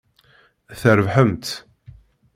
[0.79, 1.47] Trebḥemt!